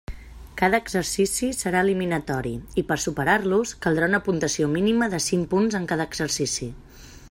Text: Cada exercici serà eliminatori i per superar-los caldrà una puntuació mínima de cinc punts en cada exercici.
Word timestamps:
Cada 0.61 0.77
exercici 0.83 1.49
serà 1.57 1.83
eliminatori 1.85 2.55
i 2.83 2.85
per 2.93 2.99
superar-los 3.05 3.77
caldrà 3.87 4.11
una 4.13 4.23
puntuació 4.31 4.73
mínima 4.79 5.13
de 5.17 5.25
cinc 5.31 5.51
punts 5.57 5.83
en 5.83 5.91
cada 5.93 6.11
exercici. 6.13 6.77